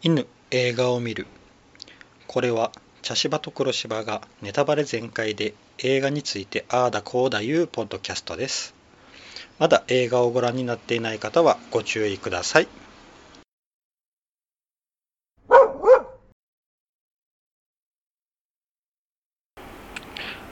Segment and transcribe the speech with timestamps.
[0.00, 1.26] 犬映画を見る。
[2.28, 2.70] これは
[3.02, 8.74] 茶芝と黒芝がネタバレ全開で映画についてああだこうだいうポッドキャストです。
[9.58, 12.68] まだ映画をご覧になっていない方はご注意ください。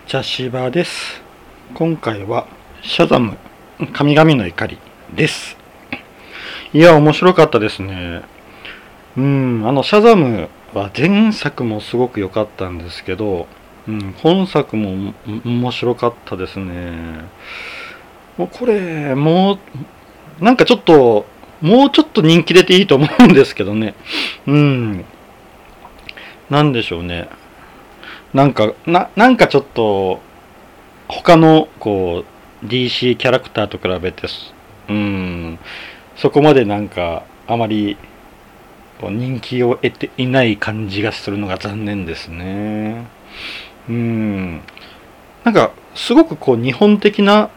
[0.09, 1.21] 茶芝です。
[1.75, 2.49] 今回は
[2.83, 3.37] シャザム
[3.93, 4.79] 神々の怒り
[5.15, 5.57] です。
[6.73, 8.36] いや面白かったですね。
[9.17, 13.47] うんあのシャザムは前作もすごく良かったんですけど、
[13.89, 17.25] うん、本作も面白かったですね。
[18.37, 19.59] もうこれも
[20.41, 21.25] うなんかちょっと
[21.63, 23.95] もうちょっと人気出ていいと思うんですけどね。
[24.47, 25.05] うん。
[26.51, 27.29] なんでしょうね。
[28.35, 30.21] なんかななんかちょっと
[31.09, 32.25] 他のこ
[32.63, 34.29] う DC キャラクターと比べて
[34.89, 35.59] うん
[36.17, 37.97] そこまでなんかあまり
[39.03, 43.07] 人気を得ていない感じがするのが残念ですね。
[43.89, 44.61] うん。
[45.45, 47.51] なんか、すごくこう、日本的な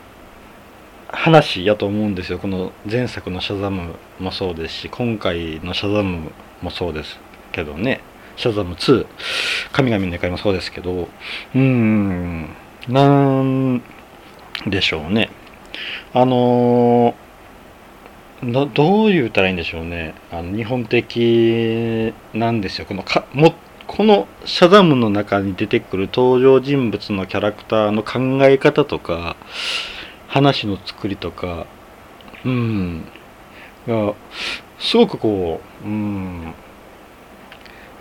[1.07, 2.39] 話やと思うんですよ。
[2.39, 7.19] この前作のシャザムもそうですし、今回のシャザムもそうです
[7.51, 8.01] けどね。
[8.35, 9.05] シャザム2、
[9.71, 12.49] 神々の怒りもそうですけど、うーん、
[12.87, 13.07] な
[13.41, 13.81] ん
[14.67, 15.29] でしょうね。
[16.13, 17.28] あのー
[18.43, 20.13] どどう言ったらいいんでしょうね。
[20.31, 22.85] あの日本的なんですよ。
[22.85, 23.53] このかも
[23.85, 29.35] このシャザムの中に出てくる登場人物のキャラクターの考え方とか
[30.27, 31.67] 話の作りとか
[32.45, 33.05] うん。
[33.87, 34.13] が
[34.77, 36.53] すごくこううん。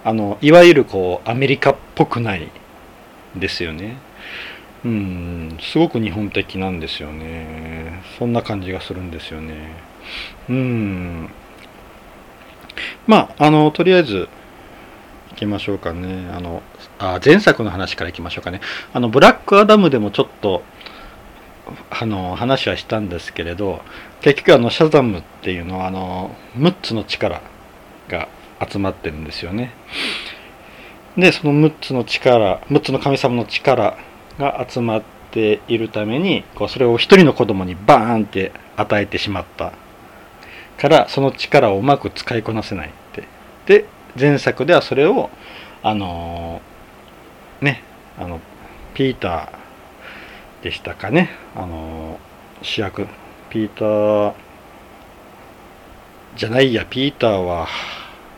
[0.04, 2.48] あのいわゆるこうアメリカっぽくない
[3.34, 3.98] ですよね。
[4.84, 5.58] うん。
[5.60, 8.04] すごく日本的なんですよね。
[8.18, 9.87] そんな感じがするんですよね。
[10.48, 11.30] うん。
[13.06, 14.28] まあ、あの、とりあえず、
[15.32, 16.28] いきましょうかね。
[16.32, 16.62] あの、
[16.98, 18.60] あ前作の話からいきましょうかね。
[18.92, 20.62] あの、ブラックアダムでもちょっと、
[21.90, 23.82] あの、話はしたんですけれど、
[24.20, 27.40] 結局あの、シャザムっていうのは、あの、6つの力
[28.08, 28.28] が
[28.66, 29.72] 集まってるんですよね。
[31.16, 33.96] で、その6つの力、6つの神様の力
[34.38, 39.72] が集まっているために、こうそれを1人の子供にバーンって与えてしまった
[40.78, 43.24] からその力をうまく使いこなせないって。
[43.66, 43.84] で
[44.18, 45.30] 前作ではそれを
[45.82, 46.62] あの、
[47.60, 47.82] ね
[48.16, 48.40] あの
[48.94, 51.30] ピーターでしたかね。
[51.54, 52.18] あの、
[52.62, 53.06] 主役。
[53.50, 54.34] ピーター
[56.36, 57.66] じゃないやピーターは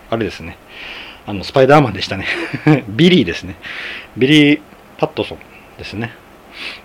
[0.09, 0.57] あれですね。
[1.27, 2.27] あのスパイダーマンでしたね。
[2.89, 3.57] ビリーですね。
[4.17, 4.61] ビリー・
[4.99, 5.39] バットソン
[5.79, 6.13] ですね。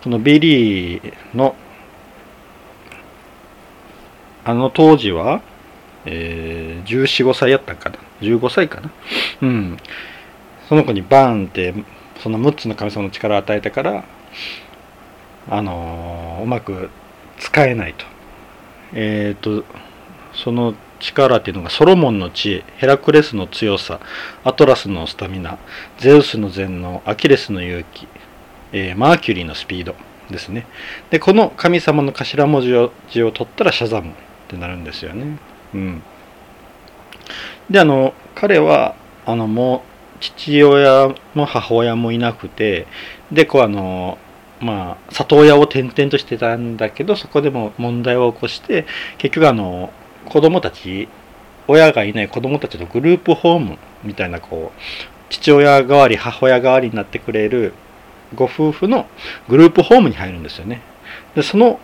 [0.03, 1.55] そのビリーの
[4.45, 5.41] あの当時は、
[6.05, 7.97] えー、14、5歳やったんかな。
[8.21, 8.91] 15歳かな。
[9.41, 9.77] うん。
[10.69, 11.73] その子にバーンって、
[12.21, 14.03] その6つの神様の力を与えたから、
[15.49, 16.89] あのー、うまく
[17.39, 18.05] 使えないと。
[18.93, 19.65] えっ、ー、と、
[20.33, 23.99] その力っていうのがソロモンの知恵、ヘラクレスの強さ、
[24.43, 25.57] アトラスのスタミナ、
[25.97, 28.07] ゼウスの全能、アキレスの勇気、
[28.73, 29.95] えー、マーキュリーのスピード
[30.29, 30.67] ですね。
[31.09, 34.13] で、この神様の頭文字を字を取ったらシャザム。
[34.45, 35.37] ってなるんですよね。
[35.73, 36.03] うん。
[37.69, 38.95] で、あの、彼は、
[39.25, 42.87] あの、もう、父親も母親もいなくて、
[43.31, 44.17] で、こう、あの、
[44.61, 48.85] まあ、里親を転々としてたんだけど、そこでも問題を起こして、
[49.17, 49.91] 結局、あの、
[50.29, 51.09] 子供たち、
[51.67, 54.81] 親がいない子供たちのグループホームみたいな、こう、
[55.29, 57.73] 父親代わり、母親代わりになってくれる
[58.35, 59.07] ご夫婦の
[59.49, 60.81] グループホームに入るんですよね。
[61.35, 61.79] で、その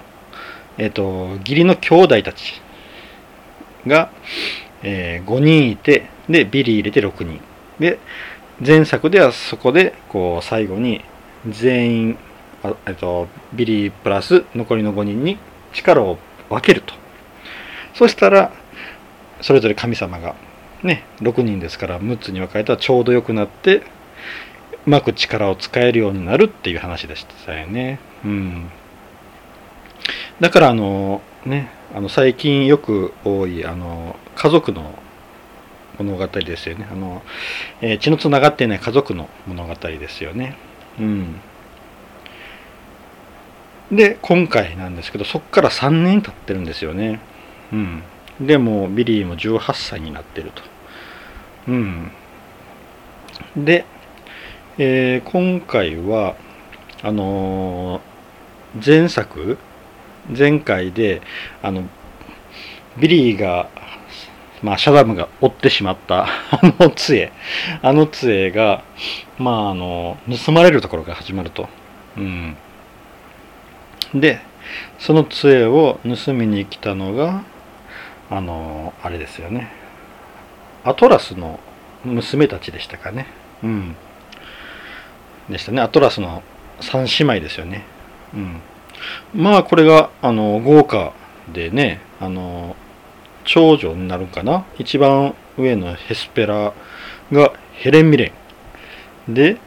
[0.77, 2.61] えっ、と、義理の兄弟たち
[3.87, 4.11] が、
[4.83, 7.41] えー、5人いて、で、ビリー入れて6人。
[7.79, 7.99] で、
[8.65, 11.03] 前作ではそこで、こう、最後に、
[11.49, 12.17] 全員、
[12.85, 15.37] えっと、ビリープラス残りの5人に
[15.73, 16.19] 力を
[16.49, 16.93] 分けると。
[17.93, 18.51] そしたら、
[19.41, 20.35] それぞれ神様が、
[20.83, 23.77] ね、6人ですから6つに分かれたらちょうど良くなって、
[24.85, 27.99] うまく力を使えるようになるっていう話でしたよね。
[28.23, 28.71] うん。
[30.41, 31.81] だからあのね。
[31.93, 34.93] あの最近よく多いあの家族の
[35.97, 36.87] 物語ですよね。
[36.89, 37.21] あの、
[37.81, 40.55] えー、血のつながっていない家族の物語ですよね。
[40.99, 41.41] うん。
[43.91, 47.19] で今回なんですけどそこから3年経ってるんですよね。
[47.73, 48.03] うん。
[48.39, 50.63] でもビリーも18歳になってると。
[51.67, 52.11] うん。
[53.57, 53.83] で、
[54.77, 56.35] えー、今回は
[57.03, 59.57] あのー、前作
[60.35, 61.21] 前回で
[61.61, 61.83] あの
[62.97, 63.69] ビリーが
[64.63, 67.31] まあ、シャダムが追ってしまった あの杖、
[67.81, 68.83] あの杖が、
[69.39, 71.67] まあ、あの、盗まれるところが始まると。
[72.15, 72.55] うん。
[74.13, 74.39] で、
[74.99, 77.41] その杖を盗みに来たのが、
[78.29, 79.71] あの、あれですよね。
[80.83, 81.59] アトラスの
[82.05, 83.27] 娘たちでしたかね。
[83.63, 83.95] うん。
[85.49, 85.81] でしたね。
[85.81, 86.43] アトラスの
[86.79, 87.83] 三姉妹ですよね。
[88.33, 88.61] うん。
[89.33, 91.13] まあ、これが、あの、豪華
[91.53, 92.75] でね、あの、
[93.43, 94.65] 長女になるかな？
[94.77, 96.73] 一番上のヘスペラ
[97.31, 98.33] がヘレン・ミレ
[99.27, 99.33] ン。
[99.33, 99.57] で、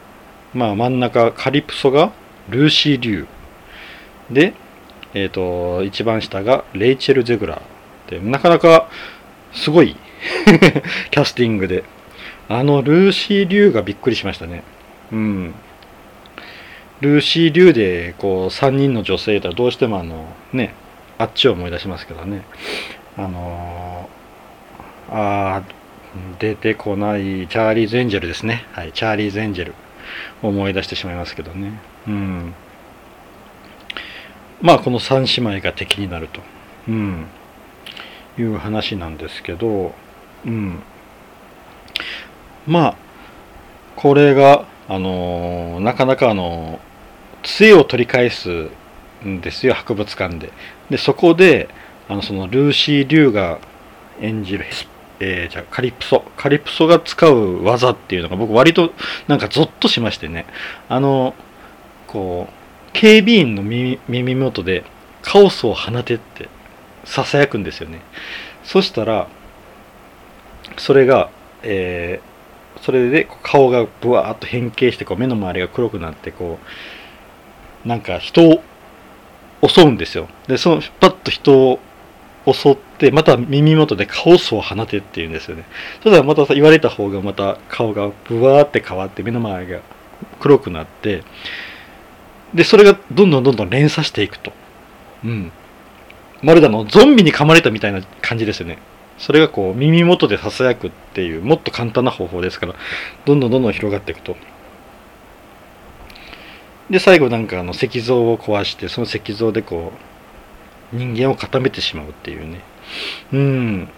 [0.52, 2.12] まあ、真ん中カリプソが
[2.48, 3.28] ルーシー・リュウ
[4.30, 4.54] で、
[5.14, 8.10] えっ、ー、と一番下がレイチェル・ゼグラー。
[8.10, 8.88] でなかなか
[9.52, 9.96] すごい
[11.10, 11.84] キャスティングで。
[12.46, 14.62] あのルーシー・リュウがびっくりしましたね。
[15.10, 15.54] うん。
[17.00, 20.74] ルーシー・リュウでこう3人の女性とはどうしてもあのね
[21.18, 22.44] あっちを思い出しますけどね
[23.16, 25.62] あのー、あ
[26.38, 28.64] 出てこないチャーリーズ・エンジェルですね。
[28.72, 29.74] はい、チャーリーズ・エンジェル
[30.42, 31.80] 思い出してしまいますけどね。
[32.06, 32.54] うん。
[34.62, 36.40] まあ、この3姉妹が敵になると、
[36.88, 37.26] うん、
[38.38, 39.94] いう話なんですけど、
[40.46, 40.82] うん。
[42.66, 42.96] まあ、
[43.96, 46.80] これが、あの、なかなかあの
[47.42, 48.68] 杖を取り返す
[49.24, 50.52] んですよ、博物館で。
[50.90, 51.68] で、そこで、
[52.08, 53.58] あのそのルーシー・リュウが
[54.20, 54.64] 演じる
[55.20, 58.92] えー、じゃカリプソカリプソが使う技っていうのが僕割と
[59.28, 60.46] なんかゾッとしましてね
[60.88, 61.34] あの
[62.06, 62.52] こう
[62.92, 64.84] 警備員の耳耳元で
[65.22, 66.48] カオスを放てって
[67.04, 68.02] ささやくんですよね
[68.64, 69.28] そしたら
[70.76, 71.30] それが、
[71.62, 72.33] えー、
[72.84, 76.58] それで顔がブワーッと変形してこう目の周りが黒くなってこ
[77.84, 78.62] うなんか人を
[79.66, 80.28] 襲うんですよ。
[80.48, 81.80] でそのパッと人を
[82.46, 85.64] 襲ってまた耳元でカオスを放てっていうんですよね。
[86.02, 89.80] そしたらまた言われた方がまた顔がブワーって変わって目の周りが
[90.40, 91.24] 黒くなって
[92.52, 94.52] でそれがどんどんどんどん連鎖していくと。
[95.24, 95.52] うん。
[96.42, 98.76] まるであのゾンビに噛まれたみたいな感じですよね。
[99.18, 102.74] それがこう耳元でささやくっていうもっと簡単な方法ですから
[103.24, 104.36] どんどんどんどん広がっていくと
[106.90, 110.14] で最後なんかあの石像を壊してその石像でこう
[110.94, 112.60] 人間を固めてしまうっていうね。
[113.32, 113.88] うん。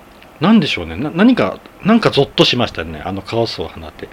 [0.41, 0.97] なんでしょうね。
[0.97, 3.01] な何か、なんかゾッとしましたね。
[3.05, 4.09] あのカオスを放って。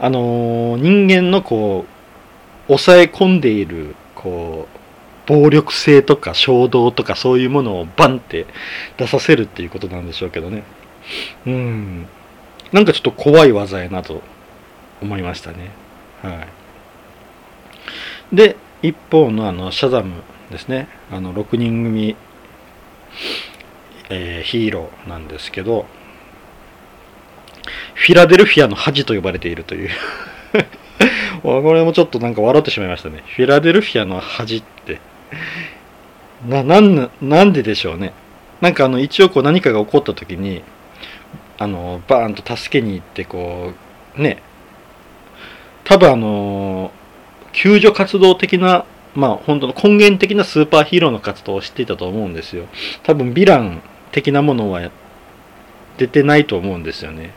[0.00, 4.77] あのー、人間のこう、抑え込んでいる、こう、
[5.28, 8.46] 暴力性とか衝動とかそういうものをバンって
[8.96, 10.64] 出させるっていうことなんでしょうけどね。
[11.46, 12.06] うん。
[12.72, 14.22] なんかちょっと怖い技やなと
[15.00, 15.70] 思いましたね。
[16.22, 16.46] は
[18.32, 18.36] い。
[18.36, 22.16] で、一方のあの、シャザムですねあの6人組、
[24.10, 25.86] えー、ヒーローなんですけど
[27.94, 29.90] フィラデルフィアの恥と呼ばれているという
[31.42, 35.00] これもちょっとなんか笑ってしまいましたねフィラデルフィアの恥って
[36.48, 38.12] ななんなんででしょうね
[38.60, 40.62] なんかあの一応こう何かが起こった時に
[41.58, 43.72] あのバーンと助けに行ってこ
[44.16, 44.42] うね
[45.84, 46.92] 多分あの
[47.52, 52.66] 救助活動的なまあ本当の根源的なスーパーヒーローの活動を知っていたと思うんですよ。
[53.02, 53.82] 多分ヴィラン
[54.12, 54.90] 的なものは
[55.96, 57.32] 出てないと思うんですよね。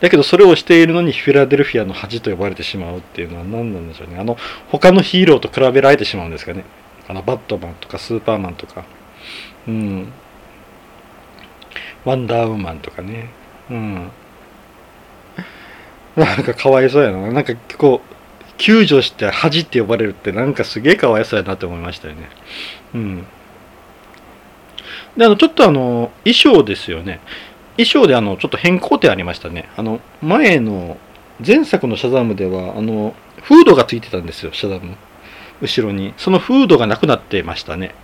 [0.00, 4.18] だけどそれをしているのにフィラデルフィアの恥と呼ばれてしまうっていうのは何なんでしょうね。
[4.18, 4.36] あの
[4.68, 6.64] 他のヒーローと比べられてしまうんですかね。
[7.08, 8.84] あのバットマンとかスーパーマンとか。
[9.68, 10.12] うん。
[12.04, 13.30] ワンダーウーマンとかね。
[13.70, 14.10] うん。
[16.16, 17.32] なんかかわいそうやな。
[17.32, 18.14] なんかこう、
[18.56, 22.28] 救助して恥って呼ばれるってなんかすげえかわいそうやなって思いましたよね。
[22.94, 23.26] うん。
[25.16, 27.20] で、あの、ちょっとあの、衣装ですよね。
[27.76, 29.68] 衣装であの、ちょっと変更点ありましたね。
[29.76, 30.98] あの、前の、
[31.44, 34.96] 前作のシャザムでは、あの、フードがついてたんですよ、シャザム。
[35.60, 36.14] 後ろに。
[36.16, 37.94] そのフードがなくなってましたね。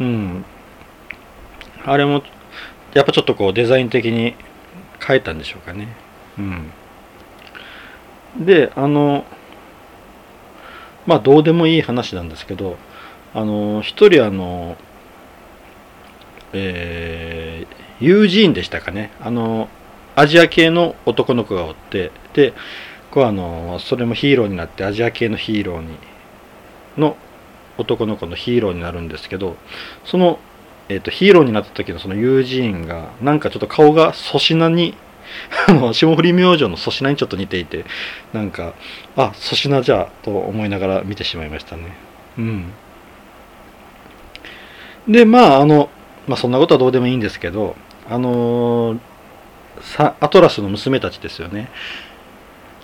[0.00, 0.44] うん。
[1.84, 2.22] あれも、
[2.94, 4.34] やっぱちょっとこう、デザイン的に
[5.04, 5.88] 変えたんでしょうかね。
[6.38, 6.72] うん。
[8.44, 9.24] で、あの、
[11.06, 12.76] まあどうでもいい話なんですけど
[13.34, 14.76] あの一人あの
[16.52, 19.68] えー、ユージーンでしたかねあの
[20.16, 22.54] アジア系の男の子がおってで
[23.12, 25.96] こうあのそれもヒーローになってアジア系のヒーローに
[26.96, 27.16] の
[27.78, 29.56] 男の子のヒーローになるんですけど
[30.04, 30.38] その、
[30.88, 34.94] えーと、ヒーローになった時のそのユージーンがなんかちょっと顔が粗品に
[35.68, 37.84] あの霜降り明星の粗品にちょっと似ていて
[38.32, 38.74] なんか
[39.16, 41.96] あ粗品じゃと思いながら見てしまいましたね。
[42.36, 42.72] うん。
[45.08, 45.88] でまああの
[46.26, 47.76] まあそんなことはどうでもいいんですけど
[48.08, 48.98] あのー
[49.82, 51.70] さアトラスの娘たちですよね。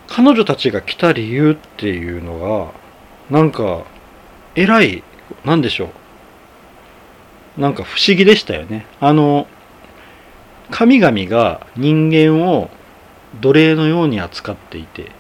[0.09, 2.73] 彼女たちが来た理由っていうの
[3.31, 3.85] がなんか
[4.57, 5.05] 偉い
[5.45, 5.91] なんでしょ
[7.59, 7.61] う。
[7.61, 8.87] なんか不思議でしたよね。
[9.01, 9.47] あの
[10.71, 12.71] 神々が人間を
[13.41, 15.11] 奴隷のように扱っていて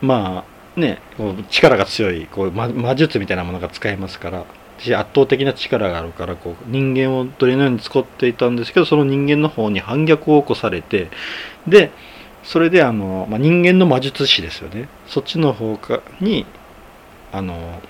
[0.00, 0.44] ま
[0.76, 4.44] あねこう力が強いこう魔術みたいなものが使えますから
[4.78, 11.10] し圧倒的な力があるからこう人間を奴隷のように使っていたんですけどその人間の方に反逆を起こされて
[11.68, 11.90] で
[12.42, 14.86] それであの、まあ、人間の魔術師ですよね。
[15.06, 16.44] そっちの方かに
[17.36, 17.80] あの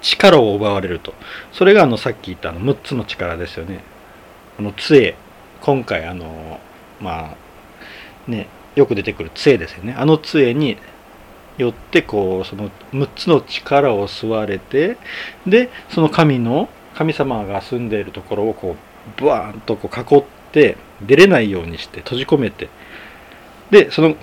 [0.00, 1.14] 力を奪われると。
[1.52, 3.80] それがあのさっき言ったあの6つの力ですよね。
[4.58, 5.16] あの杖。
[5.60, 6.60] 今回あの
[7.00, 9.94] まあねよく出てくる杖ですよね。
[9.96, 10.76] あの杖に
[11.58, 14.96] よってこうその6つの力を吸われて
[15.46, 22.68] でその神の神様が住んでいるところをこうブワーンとこう囲って出れないようにして閉じ込めて
[23.70, 24.16] でその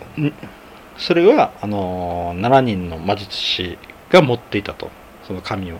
[0.98, 3.78] それはあの7人の魔術師
[4.10, 4.90] が持っていたと。
[5.28, 5.78] その神を。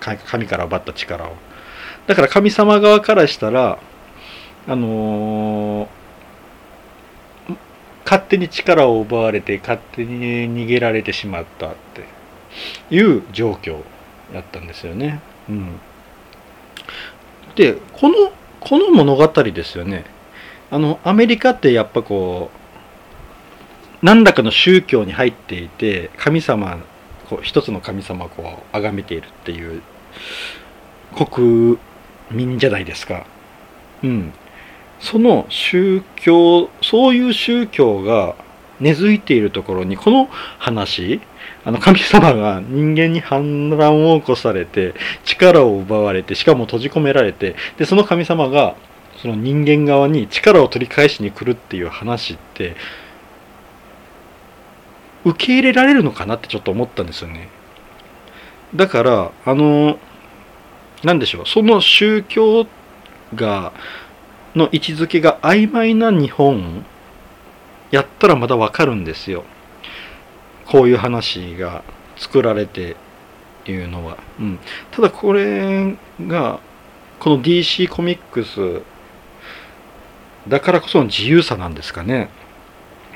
[0.00, 1.32] 神から奪った力を。
[2.06, 3.78] だから神様側からしたら
[4.68, 5.96] あのー
[8.06, 11.74] 勝手に力を奪われて勝手に逃げられてしまったっ
[12.88, 13.82] ていう状況
[14.32, 15.20] やったんですよね。
[15.48, 15.80] うん、
[17.56, 18.14] でこの
[18.60, 20.04] この物語ですよね。
[20.70, 22.65] あのアメリカってやっぱこう
[24.02, 26.78] 何らかの宗教に入っていて神様
[27.28, 29.82] こう一つの神様をこう崇めているっていう
[31.16, 31.78] 国
[32.30, 33.26] 民じゃないですか。
[34.02, 34.32] うん、
[35.00, 38.36] その宗教そういう宗教が
[38.80, 41.20] 根付いているところにこの話
[41.64, 48.76] あの神様が人間に反乱を起こされて力を奪われてしかも閉じ込められてでその神様が
[49.20, 52.76] その人間側に力を取り返しに来るっていう話って
[55.26, 57.48] 受け入れられるのかなってちょっと思ったんですよね
[58.74, 59.98] だからあの
[61.04, 62.66] 何でしょうその宗教
[63.34, 63.72] が
[64.54, 66.84] の位置づけが曖昧な日本
[67.90, 69.44] やったらまだわかるんですよ。
[70.66, 71.84] こういう話が
[72.16, 72.96] 作られて
[73.66, 74.16] いうのは。
[74.40, 74.58] うん、
[74.90, 76.60] ただこれが
[77.20, 78.82] この DC コミックス
[80.48, 82.30] だからこその自由さなんですかね。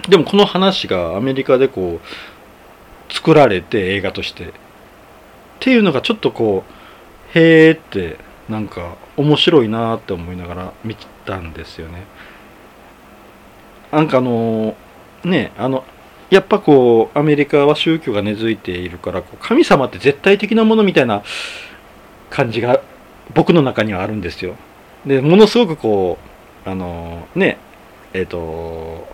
[0.09, 4.71] でもこの話がアメリカでこう作られて映画として。
[5.61, 8.16] っていうのがちょっとこうへーって
[8.49, 12.04] なんか面白いなって思いながら見たんですよね。
[13.92, 14.75] なんかあの
[15.23, 15.85] ねあの
[16.30, 21.23] やっぱこうアメリカは宗教が根付いているからこう神様って絶対的なものみたいな
[22.30, 22.80] 感じが
[23.35, 24.57] 僕の中にはあるんですよ。
[25.04, 26.19] でものすごくこ
[26.64, 27.59] うあのね
[28.14, 29.07] えっ、ー、と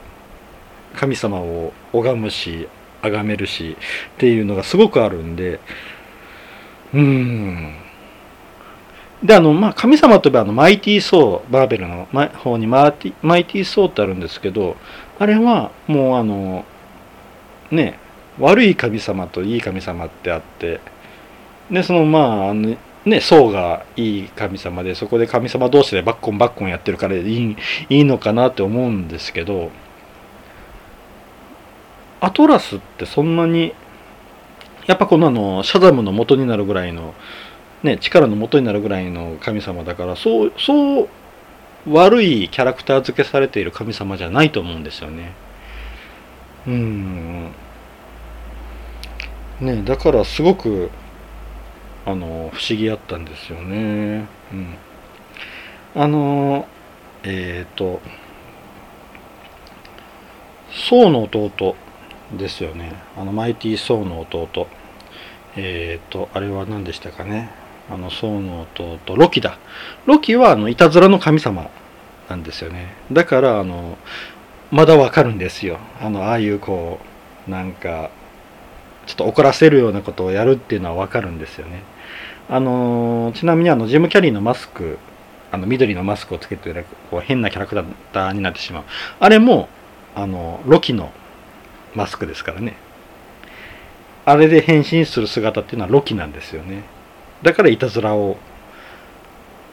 [0.96, 2.68] 神様を拝むし
[3.02, 3.76] 崇めるし
[4.16, 5.60] っていうのがすごくあるんで
[6.94, 7.74] うん。
[9.22, 12.06] で、あの、まあ、神様といえば、あの、マイティー・ソー、バーベルの
[12.38, 14.76] 方にマイティマイティー・ソーってあるんですけど、
[15.18, 16.64] あれは、もう、あの、
[17.70, 17.98] ね、
[18.38, 20.80] 悪い神様といい神様ってあって、
[21.70, 27.56] で、その、まあ、あの、ね、ソーがいい神様で、そこで神様同士でバッコンバッコンやってるからいい
[27.88, 29.70] いいのかなって思うんですけど、
[32.20, 33.74] アトラスってそんなに、
[34.86, 37.14] やっぱこのあの、シャザムの元になるぐらいの、
[37.82, 41.08] ね、力の元になるぐらいの神様だからそうそう
[41.88, 45.32] 悪いキャラクター付けされている神様じゃないと思うんですよね。
[46.66, 47.52] うん
[49.60, 50.90] ねだからすごく
[52.04, 54.26] あの不思議やったんですよね。
[54.52, 54.74] うん、
[55.94, 56.66] あの
[57.22, 58.00] えっ、ー、と
[60.70, 61.76] 宋の弟
[62.32, 62.92] ですよね。
[63.16, 64.68] あのマイティー・ソーの弟。
[65.56, 67.50] えっ、とあれは何でしたかね。
[67.90, 69.58] あのソーの弟ロキだ。
[70.06, 71.70] ロキはあのいたずらの神様
[72.28, 72.94] なんですよね。
[73.12, 73.96] だからあの
[74.70, 75.78] まだわかるんですよ。
[76.00, 76.98] あのああいうこ
[77.46, 78.10] うなんか
[79.06, 81.82] ちょっと怒らせるようなことをやるっていうのはわかるんですよね。
[82.48, 84.98] あのちなみにあのジム・キャリーのマスク
[85.52, 87.74] あの緑のマスクをつけてこう変なキャラク
[88.12, 88.84] ターになってしまう。
[89.20, 89.68] あれも
[90.16, 91.12] あのロキの
[91.96, 92.76] マスクですからね。
[94.24, 96.82] あれで変身する姿っていうのはロキなんですよね。
[97.42, 98.36] だからいたずらを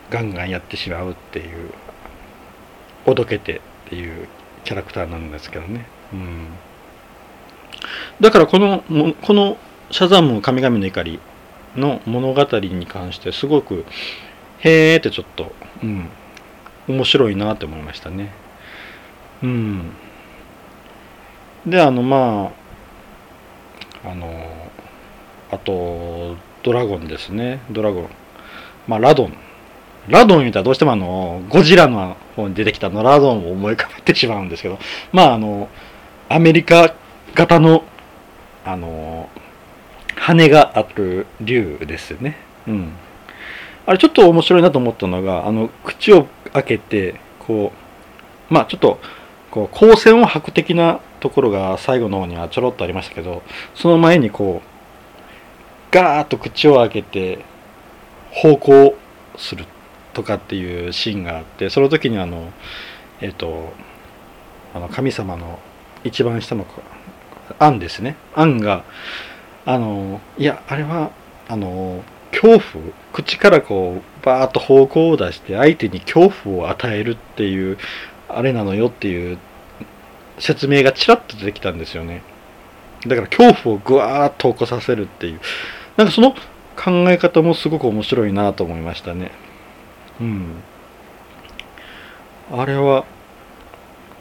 [0.09, 1.69] ガンガンやってしまうっていう
[3.05, 4.27] おどけてっていう
[4.63, 6.47] キャラクターなんですけどね、うん、
[8.21, 8.83] だからこの
[9.21, 9.57] この
[9.91, 11.19] シャザム神々の怒り
[11.75, 13.85] の物語に関してすごく
[14.59, 15.51] へーってちょっと、
[15.81, 16.09] うん、
[16.87, 18.31] 面白いなって思いましたね。
[19.41, 19.91] うん。
[21.65, 22.51] であのま
[24.03, 24.27] ああの
[25.51, 27.61] あとドラゴンですね。
[27.71, 28.09] ドラゴン。
[28.87, 29.33] まあラドン。
[30.07, 34.79] ラドン言うたらどうしてもあのゴジラの方に出てきたのラドンを思い浮かべてしまうんですけど。
[35.11, 35.69] まああの
[36.29, 36.93] アメリカ
[37.35, 37.83] 型の
[38.65, 39.29] あの
[40.15, 42.37] 羽がある竜ですよね。
[42.67, 42.93] うん。
[43.85, 47.73] あれちょっと面白いなと思ったのがあの口を開けてこ
[48.49, 48.99] うまあちょっと
[49.53, 53.43] こう光線を吐く的なところが最後の方にはちょろっとありましたけど
[53.75, 57.45] その前にこうガーッと口を開けて
[58.31, 58.95] 方向
[59.37, 59.65] する
[60.13, 62.51] とかっていうシーンがあってその時にあの
[63.21, 63.71] えっ、と
[64.73, 65.59] あの神様の
[66.03, 66.65] 一番下の
[67.59, 68.15] アンですね。
[68.33, 68.83] アンが
[69.65, 71.11] あのいやあれは
[71.47, 72.85] あの恐怖？
[73.13, 77.77] 口からこうバーッと方向を出して相手に恐怖を与えるっていう
[78.37, 79.37] あれなのよっていう
[80.39, 82.23] 説明がちらっと出てきたんですよね。
[83.07, 85.41] だから恐怖をぐわーっと起こさせるっていう。
[85.97, 86.33] なんかその
[86.75, 89.31] 考え方もすごく面白いなと思いましたね。
[90.19, 90.55] うん。
[92.51, 93.05] あれは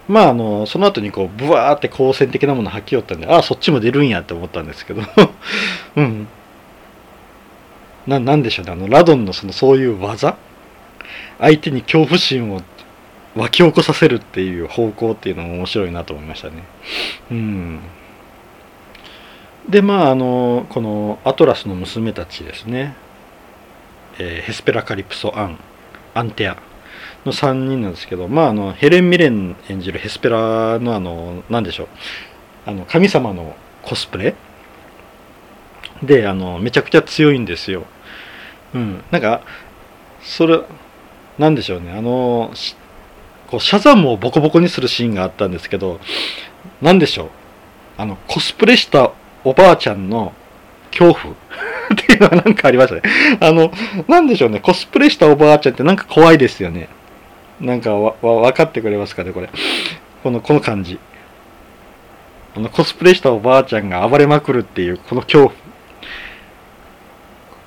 [0.08, 5.02] まああのその後にこうブワーって光線的なもの吐きよったんでああそっちも出るんやって思ったんですけど。
[5.96, 6.28] うん。
[8.06, 8.72] ななんでしょうね。
[8.72, 10.36] あのラドンのそのそういう技？
[11.38, 12.62] 相手に恐怖心を
[13.36, 16.64] 湧き起こさせるっていう方向っていうのも面白いなと思いましたね。
[17.30, 17.80] うん。
[19.68, 22.96] でまああのこのアトラスの娘たちですね、
[24.18, 25.58] えーヘスペラカリプソアン
[26.14, 26.56] アンテア。
[27.24, 31.88] の3人なんですけどまああのヘレン・ミレン演じるヘスペラのあの何でしょう。
[32.66, 34.34] あの神様のコスプレ。
[36.02, 37.84] であのめちゃくちゃ強いんですよ。
[38.74, 39.42] うん、なんか
[40.20, 40.62] それ
[41.38, 41.92] なんでしょうね。
[41.92, 42.76] あのし
[43.52, 46.00] こうシャザムをボコボコにするシーンがあったんですけど
[46.80, 47.28] なんでしょう？
[47.98, 49.12] あのコスプレした
[49.44, 50.32] おばあちゃんの
[50.90, 51.34] 恐怖
[51.92, 53.02] っていうのがなんかありましたね。
[53.40, 53.70] あの、
[54.08, 56.88] なんでしょうね、コスプレしたおばあちゃんってなんか怖いですよね。
[57.60, 59.50] なんか、わ、分かってくれますかね、これ。
[60.22, 60.98] この、この感じ。
[62.56, 65.52] あの、コスプレしたおばあちゃんが暴れまくるっていう、この恐怖。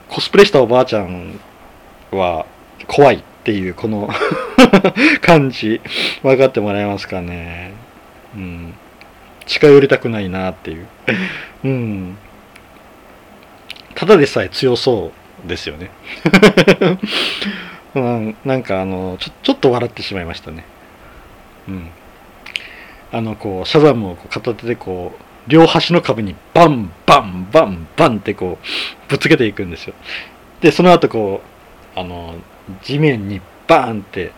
[0.10, 1.40] コスプレしたおばあちゃん
[2.12, 2.46] は
[2.88, 4.10] 怖いっていう、この
[5.22, 5.82] 感じ。
[6.24, 7.74] 分かってもらえますかね。
[8.36, 8.74] うん。
[9.46, 10.88] 近寄りたくないなっていう。
[11.64, 12.18] うん。
[13.96, 15.12] ただでさえ強そ
[15.46, 15.90] うですよね。
[17.96, 20.66] うん、なんかあのちょ、ちょっと笑ってしまいましたね。
[21.68, 21.90] うん。
[23.12, 29.94] あの、こう、シャザムを片手でこう、両端の壁にバンバンバンバンってこう、ぶつけていくんですよ。
[30.60, 31.42] で、その後こ
[31.96, 32.36] う、あの、
[32.84, 34.32] 地面にバーンって、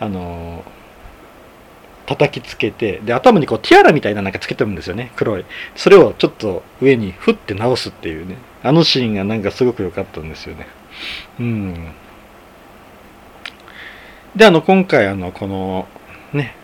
[0.00, 0.64] あの、
[2.06, 5.44] 叩きつけて、で、頭にこう、ティアラみたいななんかつけてるんですよね、黒い。
[5.74, 8.36] それをちょっと上にふって直すっていうね。
[8.62, 10.66] あのシーンがなんかすごく良かったんですよね。
[11.40, 11.92] うん。
[14.36, 15.86] で、あの、今回、あの、この、
[16.32, 16.54] ね、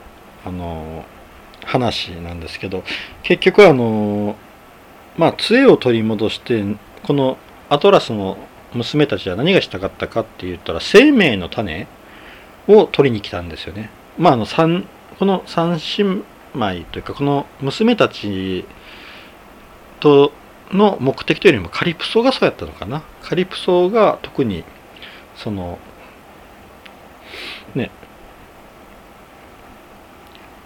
[0.44, 1.04] あの、
[1.64, 2.82] 話なんですけど、
[3.22, 4.36] 結局、あの、
[5.16, 6.64] まあ、杖を取り戻して、
[7.02, 7.38] この
[7.68, 8.38] アトラスの
[8.74, 11.86] 娘たちは何がしたかったかって言ったら、生命の種
[12.76, 13.90] を取りに来たんですよね。
[14.18, 14.87] まあ、あの、三、
[15.18, 16.04] この三姉
[16.54, 18.64] 妹というか、この娘たち
[20.00, 20.33] と
[20.72, 23.02] の目的というよりもカリプソがそうやったのかな。
[23.22, 24.64] カリプソが特に、
[25.37, 25.78] その、
[27.74, 27.90] ね、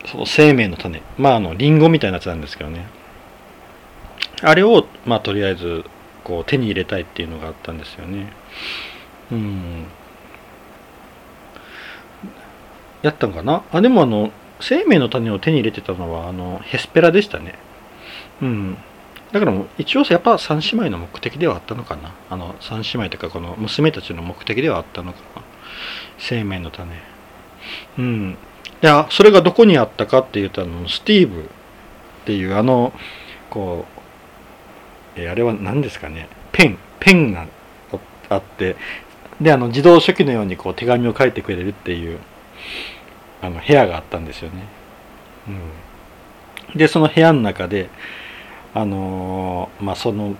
[0.06, 1.02] その生命の種。
[1.18, 2.86] まあ、あの、リンゴみたいなやつなんですけどね。
[4.42, 5.84] あれを、まあ、とりあえず、
[6.22, 8.32] こう、手に入れたいっていうのがあったんですよね。
[9.32, 9.86] うん。
[13.04, 13.62] やったのかな？
[13.70, 17.54] あ、でもあの、生命の種を手に入れてたのは、あの、ヘスペラでしたね。
[18.42, 18.76] うん。
[19.30, 22.14] だからもう一応やっぱ三姉妹の目的ではあったのかな？
[22.30, 25.42] あの三姉妹とかこの娘たちの目的ではあったのかな？
[26.18, 26.88] 生命の種。
[27.98, 28.38] うん。
[28.80, 31.46] いやそれがどこにあったかっていうとあのスティーブっ
[32.26, 32.92] ていうあの
[33.50, 33.86] こ
[35.16, 36.28] うえあれは何ですかね？
[36.52, 37.48] ペンペンが
[38.28, 38.76] あって
[39.40, 42.20] であの自動書記のようにこう手紙を書いてくれるっていう。
[43.44, 44.64] あの部屋があったんですよね、
[46.72, 47.90] うん、でその部屋の中で
[48.72, 50.34] あのーまあその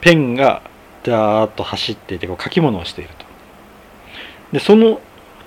[0.00, 0.62] ペンが
[1.02, 3.24] ダーッと走っていてこう書き物をしていると。
[4.52, 5.00] でその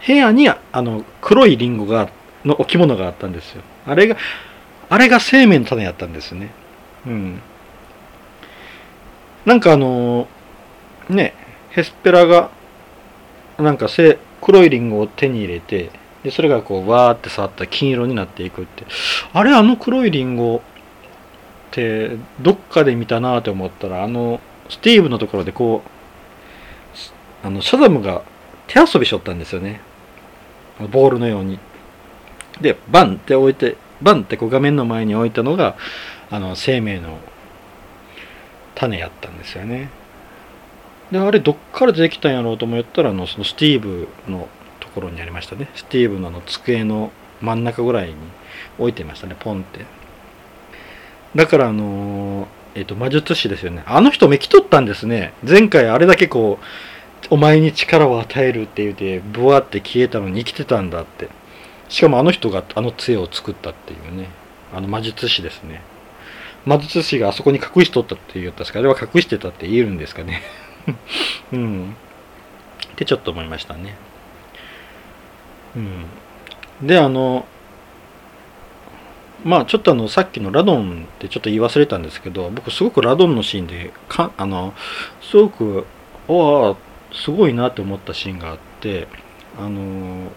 [0.05, 2.09] 部屋にあの黒いリンゴが
[2.45, 3.63] の置物があったんですよ。
[3.85, 4.17] あれが
[4.89, 6.51] あれが生命の種やったんですね。
[7.05, 7.41] うん。
[9.45, 11.33] なんかあのーね
[11.69, 12.51] ヘスペラが
[13.57, 15.89] なんかせ黒いリンゴを手に入れて
[16.27, 18.83] でそれがこうわーって触った金色になっていくって。
[19.31, 20.61] あれあの黒いリンゴっ
[21.71, 25.83] てどっかで見たなって思ったらあのスティーブのところでこ
[27.43, 28.23] うあのシャザムが
[28.67, 29.79] 手遊びしとったんですよね。
[30.91, 31.59] ボールのように。
[32.59, 35.77] でバンって置いてバンってこう画面の前に置いたのが
[36.29, 37.19] あの生命の
[38.75, 39.91] 種やったんですよね。
[41.09, 44.49] であれどっから出てきたんやろうと思ったらあのそのスティーブの
[45.01, 45.69] ろにありましたね。
[45.75, 48.15] スティーブのあの机の真ん中ぐらいに
[48.79, 49.35] 置いてましたね。
[49.39, 49.85] ポンって。
[51.35, 53.83] だからあのえっ、ー、と魔術師ですよね。
[53.85, 55.33] あの人めきとったんですね。
[55.47, 61.29] 前回あれだけこうお前に力を与えるって言うてブワって消えたのに生きてたんだって。
[61.89, 64.29] しかもあの人があの杖を作ったっていうね。
[64.73, 65.81] あの魔術師ですね。
[66.65, 68.79] 魔術師があそこに隠しとったって言ったんですか？
[68.79, 70.41] あれは隠してたって言えるんですかね。
[71.53, 71.95] うん。
[72.93, 73.95] ってちょっと思いましたね。
[75.75, 76.87] うん。
[76.87, 77.45] であの
[79.43, 84.73] まあちょっとあのさっきのラドンってちょっと言い忘れたんですけど僕すごくラドンのシーンでかあの
[85.21, 85.85] すごく
[86.27, 86.75] ああ
[87.13, 89.07] すごいなって思ったシーンがあって
[89.57, 90.31] あの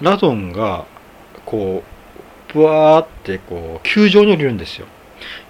[0.00, 0.86] ラドンが
[1.44, 1.82] こ
[2.50, 4.86] うブワーってこう球場に降りるんですよ。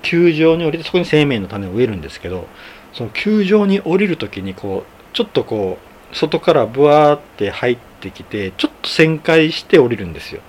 [0.03, 2.47] 球場に降りてそこに生命の種を植えるんですけど
[2.93, 5.79] その球場に降りる時にこうちょっとこ
[6.13, 10.41] う外からブワーって入ってきてちょっと旋回して降りるんですよ。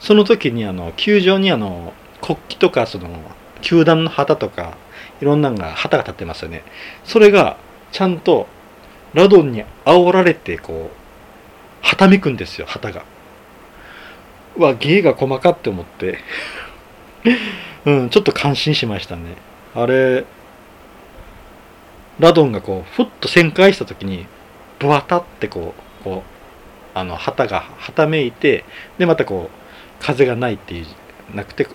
[0.00, 3.08] その時にあの球場にあの国旗とかその
[3.60, 4.76] 球団の旗とか
[5.20, 6.64] いろんなのが旗が立ってますよね。
[7.04, 7.56] それが
[7.92, 8.46] ちゃんと
[9.12, 13.04] ラドンに煽られてこうはためくんですよ旗が。
[14.56, 16.18] わ芸が細かって思って。
[17.86, 19.36] うんちょっと感心しましたね。
[19.74, 20.24] あれ
[22.20, 24.26] ラドンがこうふっと旋回した時に
[24.78, 26.33] ブワタってこうこう
[26.94, 28.64] あの旗がはためいて
[28.98, 30.86] でまたこう風がないっていう
[31.36, 31.66] なくて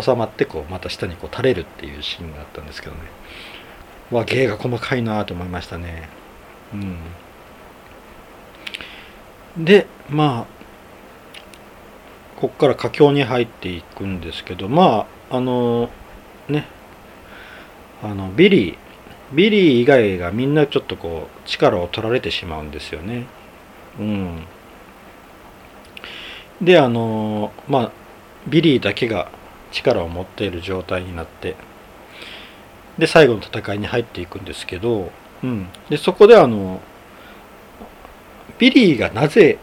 [0.00, 3.00] 収まってこうまた下にこう垂れるっていうシーンがあったんですけどね
[4.10, 6.08] わ芸が細かいなと思いましたね
[6.74, 6.76] う
[9.60, 10.56] んでまあ
[12.40, 15.88] ここから佳境に入っていくんですけどまああの
[16.48, 16.66] ね
[18.02, 18.78] あのビリー
[19.32, 23.26] ビリー以外がみんなちょっとこう力を取られてしまうんですよね。
[23.98, 24.46] うん。
[26.60, 27.92] であのまあ
[28.46, 29.30] ビリーだけが
[29.72, 31.56] 力を持っている状態になって
[32.98, 35.10] で最後の戦いに入っていくんですけど、
[35.42, 36.80] うん、でそこであの
[38.58, 39.58] ビリーがなぜ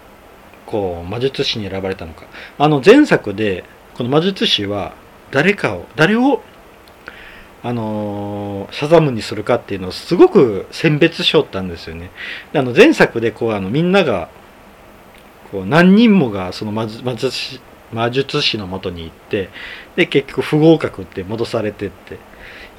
[0.65, 2.25] こう魔術師に選ばれたのか
[2.57, 3.63] あの前作で
[3.95, 4.93] この魔術師は
[5.31, 6.41] 誰かを誰を
[7.63, 12.11] あのシャザムにするかっていうのをすごく選別しよったんですよね。
[12.51, 14.29] であの前作でこうあのみんなが
[15.53, 17.61] こう何人もがその魔術師
[17.91, 19.49] 魔術師のもとに行って
[19.95, 22.17] で結局不合格って戻されてって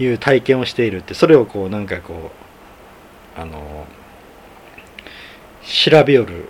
[0.03, 2.33] いう体験をしているってそれをこうなんかこ
[3.39, 3.87] うあの
[5.63, 6.49] 調べよる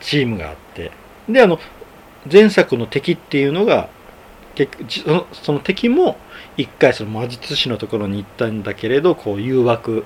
[0.00, 0.92] チームがあって
[1.26, 1.58] であの
[2.30, 3.88] 前作の敵っていうのが
[5.32, 6.18] その敵も
[6.58, 10.04] 一回その魔術師のところに行ったんだけれどこう誘惑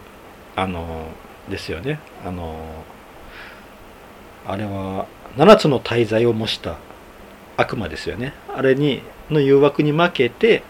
[0.55, 1.09] あの
[1.49, 1.99] ですよね。
[2.25, 2.85] あの
[4.51, 6.79] あれは7つの大罪を模した
[7.57, 8.33] 悪魔ですよね。
[8.49, 10.63] あれにの誘惑に負けて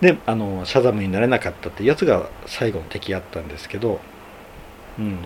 [0.00, 4.00] であのシャザムになれなかったってやつが最後の敵やったんですけど、
[4.98, 5.18] うん、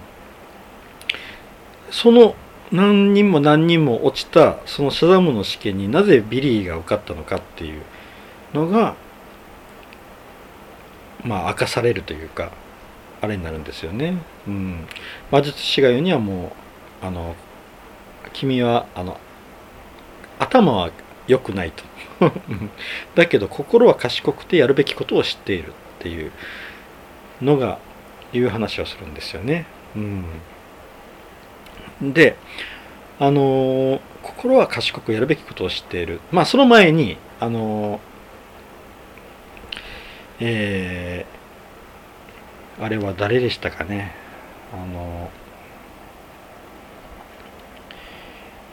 [1.90, 2.36] その
[2.70, 7.82] 何人も何人も落ちたそのシャザムの試験になぜビリーが受かったのかっていう
[8.54, 8.94] のが
[11.24, 12.52] まあ明かされるというか
[13.20, 14.18] あれになるんですよね。
[14.46, 14.86] うん、
[15.32, 16.67] 魔術師が言うにはもう
[17.02, 17.34] あの
[18.32, 19.18] 君はあの
[20.38, 20.90] 頭は
[21.26, 21.84] 良くないと。
[23.14, 26.32] だけど心は賢くてやるべきことを知っているっていう
[27.40, 27.78] のが
[28.32, 29.66] いう話をするんですよね。
[29.94, 29.98] う
[32.04, 32.36] ん、で
[33.20, 36.20] あの心は賢くやるべきことを知っている。
[36.32, 38.00] まあその前にあの
[40.40, 44.12] えー、あれは誰でしたかね。
[44.72, 45.30] あの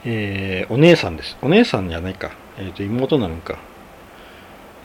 [0.06, 1.36] えー、お姉さんです。
[1.42, 3.58] お姉さんじゃないか、えー、と妹なのか。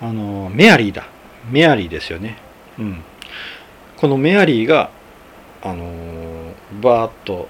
[0.01, 1.07] あのメアリーだ。
[1.51, 2.39] メアリーですよね。
[2.79, 3.03] うん。
[3.99, 4.91] このメアリーが
[5.63, 7.49] あのバーッと、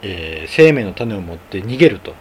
[0.00, 2.14] えー、生命の種を持って逃げると。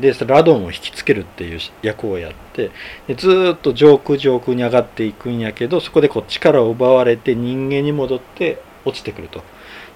[0.00, 2.72] でラドンを引きつけるっていう役をやって
[3.06, 9.42] でずっと上空上空に上がっていくんやけどそこでこう力を奪われて人間に戻って落ちてくると。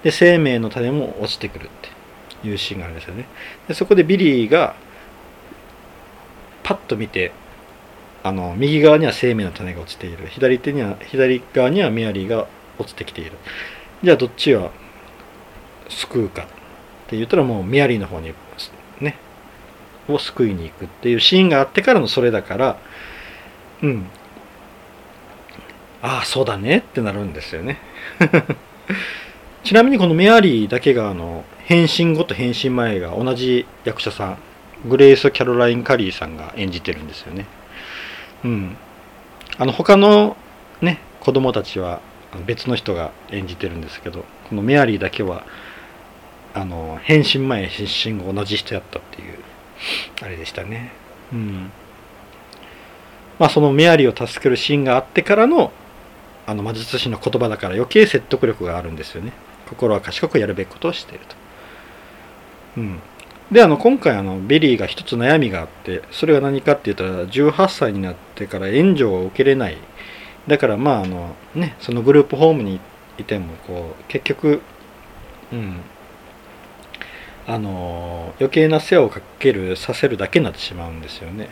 [0.05, 1.98] で生命の種も落ちてくるって。
[2.45, 3.27] いうシーンがあるんですよね。
[3.67, 4.75] でそこでビリーが
[6.63, 7.33] パッと見て
[8.23, 10.27] あの右側には生命の種が落ちている。
[10.29, 12.47] 左手には左側にはメアリーが
[12.79, 13.33] 落ちてきている。
[14.03, 14.71] じゃあどっちを
[15.89, 16.47] 救うかっ
[17.09, 18.33] て言ったらもうメアリーの方に
[19.01, 19.17] ね
[20.09, 22.79] を救いに行くっていうシーンがあってからのそれだから
[23.83, 24.07] うん。
[26.01, 27.79] ああそうだねってなるんですよね。
[29.65, 34.39] ちなみにこのメアリーだけがあの変身後と変身前が同じ役者さん
[34.89, 37.45] グレース・キャロライン・カリーさんが演じてるんですよね。
[38.43, 38.77] うん。
[39.59, 40.39] あの他の
[40.81, 42.01] ね子供たちは
[42.47, 45.45] 別の人が演じてるんですけどこのメアリーだけは
[46.55, 49.39] あの変身前変身後同じ人やったっていう
[50.23, 50.93] あれでしたね。
[51.35, 51.71] うん。
[53.39, 55.71] まあそのメアリーを助けるシーンがあってからの
[56.47, 59.35] あの魔術師の言葉だから余計説得力があるんですよね。
[59.69, 61.48] 心は賢くやるべきことをしていると。
[62.79, 63.01] うん。
[63.51, 69.79] であの今回あのビリーが一つ悩みがあってそれが何かって言ったら18歳になってから援助を受けれない。
[70.47, 72.81] だからまああのねそのグループホームに
[73.19, 74.63] いてもこう結局
[75.53, 75.81] うん。
[77.47, 81.49] あの余計な世話をかけるさせるだけになってしまうんですよね。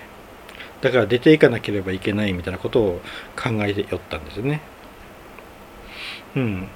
[0.83, 3.01] だから出ていかなければいけないみたいなことを
[3.35, 4.61] 考えてよったんですよね。
[6.37, 6.69] うん。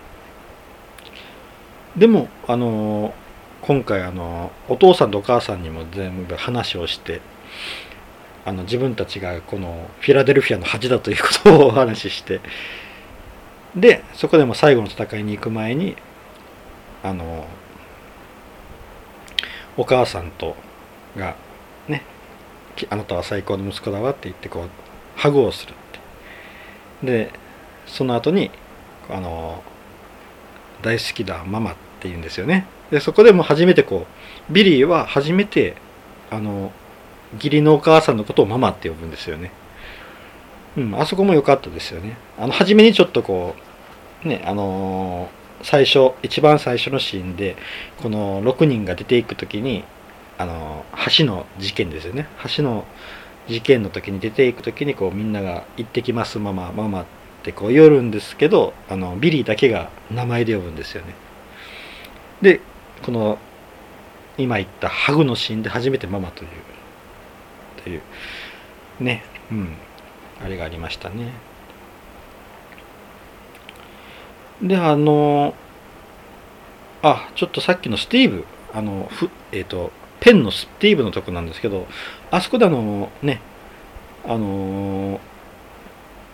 [1.99, 3.13] でもあの
[3.63, 7.21] 今回あのお父さんとお母さんにも全部話をして
[8.45, 12.41] あの自分たちがこのフィラデルフィアの恥だということをお話しして
[13.77, 15.97] でそこでも最後の戦いに行く前に
[17.03, 17.47] あの
[19.77, 20.57] お母さんと
[21.17, 21.37] が
[21.89, 22.03] ね
[22.89, 24.69] あなたは最高の息子だわって言ってこう
[25.17, 25.75] ハグをするっ
[27.03, 27.07] て。
[27.07, 27.31] で
[27.87, 28.51] その後に
[29.09, 29.63] あの
[30.83, 32.67] 大好きだママって言うんですよね。
[32.91, 34.07] でそこでも初めてこ
[34.51, 35.77] うビリーは初めて
[36.31, 36.73] あの
[37.35, 39.53] 義理のお母さんのことをママって呼ぶんですよね。
[40.77, 42.17] うんあそこも良かったですよね。
[42.39, 43.55] あの初めにちょっとこ
[44.25, 47.57] うねあのー、最初一番最初のシーンで
[48.03, 49.85] この6人が出ていく時に
[50.39, 52.27] あのー、橋の事件ですよね。
[52.57, 52.85] 橋の
[53.49, 57.05] 事件の時に出ていく時にこうみんなが「行ってきますママママ」っ
[57.43, 61.15] てこう寄るんですけどあのビリーだけが名前で呼ぶんですよね。
[62.43, 62.61] で
[63.03, 63.39] この
[64.39, 66.51] 今言ったハグのシーンで初めてママという
[67.83, 68.03] という
[69.01, 69.75] ねうん
[70.43, 71.33] あれがありましたね。
[74.63, 75.55] であの
[77.03, 81.87] あちょっとさっきのスティーブあのふえっ、ー、とペンのスティーブのとこなんですけど
[82.31, 83.41] あそこであのね
[84.27, 85.21] あの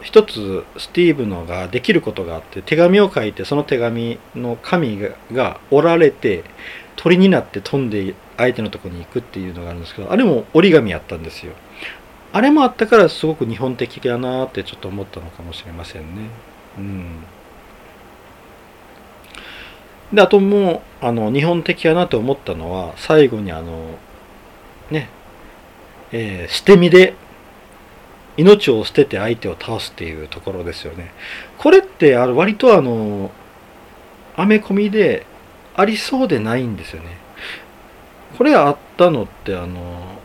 [0.06, 5.00] 一つスティーブのができることがあって手紙を書いてその手紙の紙
[5.32, 6.44] が折られて
[6.94, 11.54] 鳥になって飛んで相手のとこに行くっていうのがあるんですけどあれも折り紙やったんですよ。
[12.32, 16.30] あれもあったからすごく日本的だなってちょっと思ったのかもしれませんね。
[16.78, 17.24] うん。
[20.12, 23.98] であともうあの日本的やなと思ったのは最後にあの
[24.92, 25.08] ね
[26.12, 27.14] えー、捨て身で
[28.36, 31.12] 命を捨てて相手を倒すっていうところですよね。
[31.58, 33.30] これってあの割とあの
[34.36, 35.26] アメコミで
[35.74, 37.16] ありそうでないんですよね。
[38.36, 40.18] これあったのってあの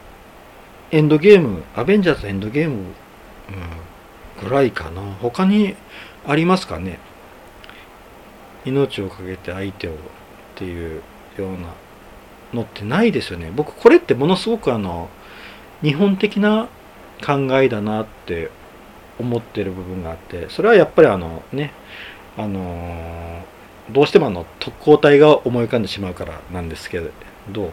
[0.91, 5.02] エンドゲームアベンジャーズエンドゲーム、うん、ぐらいかな。
[5.21, 5.76] 他に
[6.28, 7.00] ありますかね。
[8.65, 9.95] 命を懸けて相手をっ
[10.56, 11.02] ていう
[11.38, 11.74] ような
[12.54, 13.52] のってないですよね。
[13.56, 15.10] 僕これってものすごくあの
[15.82, 16.67] 日本的な
[17.21, 18.49] 考えだなって
[19.19, 21.71] 思ってる部分があってそれはやっぱりあのね
[22.38, 23.43] あの
[23.91, 27.01] どうしてもあの特攻隊が思い浮かんでしまうからなんですけ
[27.49, 27.71] ど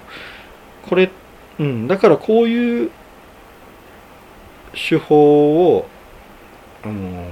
[0.88, 1.10] これ
[1.58, 2.90] うんだからこういう
[4.72, 5.88] 手法を
[6.84, 7.26] あの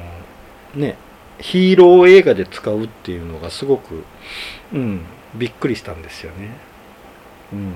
[0.75, 0.97] ね
[1.39, 4.05] ヒーロー映画で使うっていうのがすごく
[4.73, 5.03] うん
[5.35, 6.57] びっくりしたんですよね。
[7.53, 7.75] うん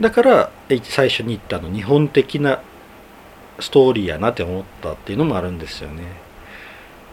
[0.00, 0.50] だから
[0.82, 2.62] 最初に言ったの日本的な
[3.58, 6.04] ストーリーやなって思ったっていうのもあるんですよね。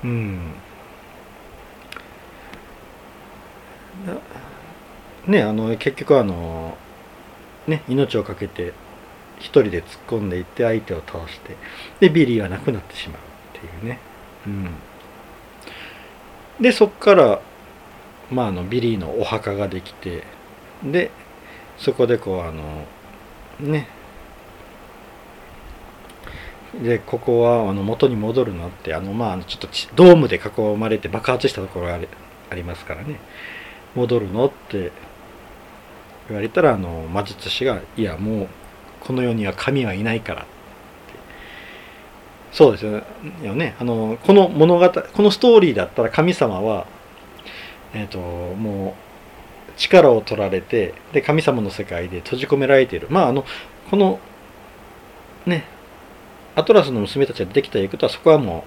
[0.03, 0.53] うん。
[5.27, 6.77] ねあの結局あの
[7.67, 8.73] ね命を懸けて
[9.39, 11.55] 一人で突っ込んでいって相手を倒して
[11.99, 13.19] でビリーは亡くなってしまう
[13.57, 13.99] っていうね。
[14.45, 14.69] うん。
[16.61, 17.41] でそっから
[18.29, 20.23] まああのビリーのお墓ができて
[20.83, 21.09] で
[21.77, 22.85] そこでこうあの
[23.59, 23.87] ね。
[26.83, 31.99] でここはあの元に戻るのってあのまあちょっとドームで囲まれて爆発したところが
[32.49, 33.19] ありますからね。
[33.95, 34.91] 戻るのって
[36.27, 38.47] 言われたらあの魔術師が「いやもう
[38.99, 40.49] この世には神はいないから」って。
[42.51, 43.75] そうですよね。
[43.79, 46.87] あのこの物語このストーリーだったら神様は
[47.93, 49.04] えっ、ー、ともう
[49.77, 53.07] 力を取られてで神様の世界で閉じ込められている。
[53.09, 53.45] まああの
[53.89, 54.19] この
[55.45, 55.65] ね
[56.55, 58.65] アトラスの娘たちが出てきた行くとはそこはも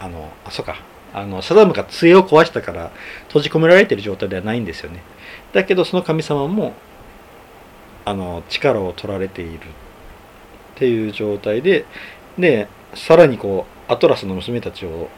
[0.00, 0.76] うあのあそうか。
[1.14, 2.90] あのサダムが杖を壊したから
[3.28, 5.00] 閉じ込められている状態ではないんですよね。
[5.54, 6.74] だけどその神様も
[8.04, 9.58] あの力を取られているっ
[10.74, 11.86] ていう状態で
[12.38, 15.08] でさらにこうアトラスの娘たちを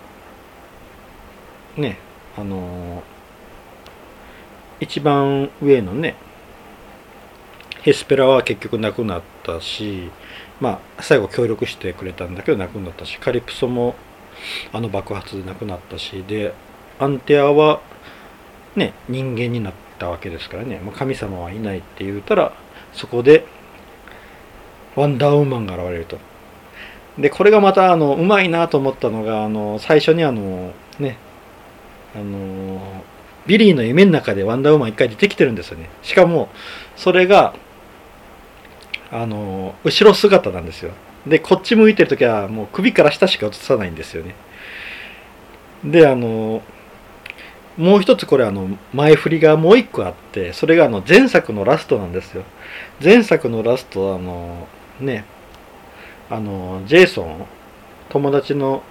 [1.76, 1.98] ね
[2.36, 3.02] あの
[4.80, 6.16] 一番上のね
[7.82, 10.10] ヘスペラは結局亡くなったし
[10.60, 13.94] まあ最後協力してくれたんだけど亡くなったしカリプソも
[14.72, 16.54] あの爆発で亡くなったしで
[16.98, 17.80] アンテアは
[18.76, 22.52] ね人間になったわけですからね、まあ、神様はいないって言うたら
[22.92, 23.46] そこで
[24.96, 26.18] ワンダーウーマンが現れると。
[27.18, 31.18] でこれがまたあのうまいなと思ったのがあの最初にあのね
[32.14, 33.02] あの
[33.48, 35.88] ビリーの夢の中でワンダーウーマン一回出てきてるんですよね。
[36.02, 36.50] しかも
[36.96, 37.54] それが
[39.10, 40.92] あの後ろ姿なんですよ。
[41.26, 44.34] でこっち向いてる時はもう首から下しか映さないんですよね。
[45.82, 46.62] であの
[47.78, 52.42] もう一つこれあの前振りがもう一個あってそれがあの前作のラストなんですよ。
[53.02, 54.68] 前作のラストあの
[55.00, 55.24] ね
[56.28, 57.46] あのジェイソン
[58.10, 58.82] 友達の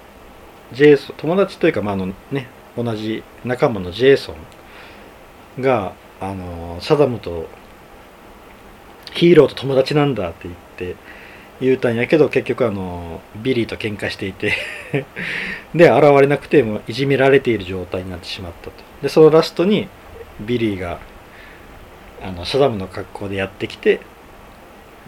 [0.72, 2.48] ジェイソン友達というかまああのね
[2.82, 4.34] 同じ仲間のジェイソ
[5.58, 7.48] ンがあのシャザムと
[9.12, 10.96] ヒーローと友達なんだって言って
[11.60, 14.52] 言うたんやけど結局あのビリーと喧嘩していて
[15.74, 18.72] で現れなくてもいじめられている状態になってしまったと。
[19.02, 19.88] でそのラストに
[20.40, 21.00] ビリーが
[22.22, 24.00] あのシャザムの格好でやってきて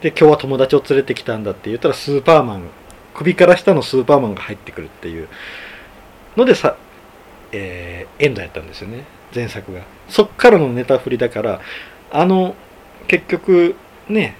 [0.00, 2.62] で今日は友達を連れてきたんだって言ったらスーパーマン
[3.14, 5.28] 首から下のスーパーマンが入ってくるっていう
[6.36, 6.76] のでさ、
[7.52, 9.04] えー、エンドやったんですよね。
[9.34, 9.82] 前作が。
[10.08, 11.60] そっからのネタ振りだから
[12.10, 12.54] あの
[13.06, 13.76] 結局
[14.08, 14.36] ね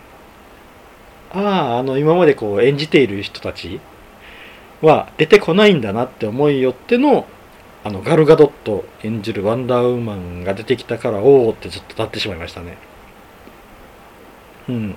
[1.33, 1.39] あ
[1.75, 3.81] ああの今までこう演じている人たち
[4.83, 7.27] は出てこないんだなって思いよっての
[7.83, 12.77] あのガルガドット演じるワンダーウーマンが出てきたからおおってずっと立ってしまいましたね。
[14.69, 14.97] うん。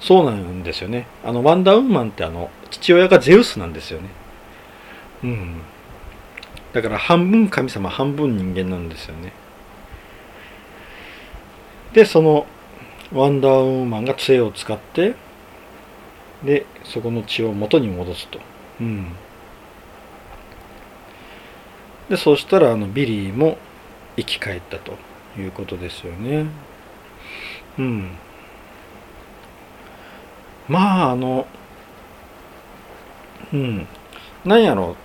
[0.00, 1.06] そうなんですよね。
[1.24, 4.08] あのワンダーウーマンってあの父親がゼウスなんですよね。
[5.22, 5.60] うん。
[6.74, 9.32] だから半分神様半分人間なんですよね。
[11.92, 12.46] でその
[13.12, 15.14] ワンダーウーマンが杖を使って
[16.42, 18.40] でそこの血を元に戻すと。
[18.80, 19.12] うん。
[22.10, 23.56] でそうしたらあのビリーも
[24.16, 24.98] 生き返ったと
[25.38, 26.46] いうことですよね。
[27.78, 28.10] うん。
[30.68, 31.46] まああの
[33.52, 33.86] うん。
[34.44, 35.03] なんやろう。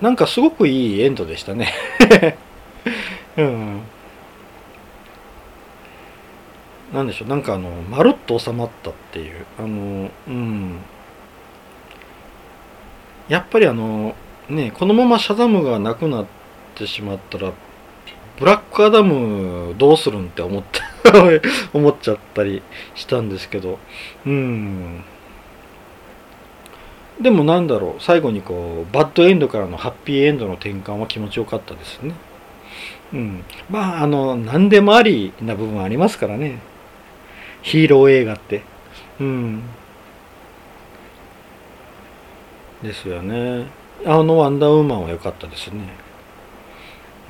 [0.00, 1.72] なんかすごくいいエンドでしたね。
[3.36, 3.80] うん。
[6.92, 9.46] なんでしょうなんかあのまるっと収まったっていう。
[9.58, 10.78] あのうん。
[13.28, 14.14] やっぱりあの
[14.48, 16.26] ねこのままシャザムがなくなっ
[16.74, 17.52] てしまったら
[18.38, 20.82] ブラックアダムどうするんって思った
[21.72, 22.62] 思っちゃったり
[22.94, 23.78] したんですけど。
[24.26, 25.04] うん。
[27.20, 32.14] でもなんだろう最後にこうバッドエンドからのハッピーエンドの転換は気持ちよかったですね。
[33.12, 33.44] うん。
[33.70, 36.60] まああの何でもありな部分ありますからね。
[37.62, 38.62] ヒーロー映画って。
[39.20, 39.62] うん。
[42.82, 43.66] ですよね。
[44.04, 45.88] あのワンダーウーマンは良かったですね。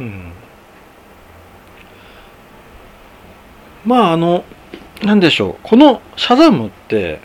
[0.00, 0.32] うん。
[3.84, 4.44] まああの
[5.02, 5.56] なんでしょう。
[5.62, 7.20] このシャザムって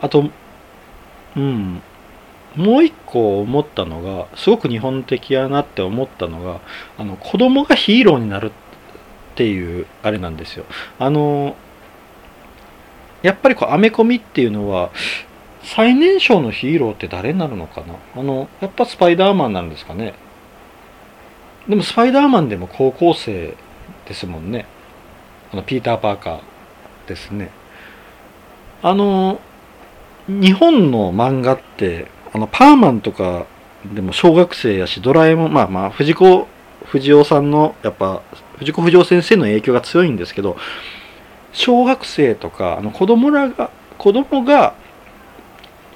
[0.00, 0.30] あと
[1.38, 1.82] うん。
[2.56, 6.60] もう一個思ったのがすごく日本的やなって思ったのが
[6.96, 8.52] あの子供がヒーローになるっ
[9.36, 10.64] ていうあれなんですよ。
[10.98, 11.54] あの
[13.22, 14.90] やっぱりこうアメコミっていうのは
[15.62, 17.94] 最年少のヒーローって誰になるのかな？
[18.16, 20.14] あのやっぱスパイダーマンなんですかね？
[21.68, 23.54] でもスパイダーマンでも高校生
[24.06, 24.66] ですもんね。
[25.52, 26.40] あのピーター・パーカー
[27.08, 27.50] ですね。
[28.82, 29.40] あの
[30.28, 33.46] 日本の漫画ってあのパーマンとか
[33.94, 36.46] でも小学生やしドラえもんまあまあ藤子
[36.84, 38.22] 不二雄さんのやっぱ
[38.58, 40.56] 藤子不二雄先生の影響が強いんですけど
[41.52, 44.74] 小学生とかあの子供らが子供が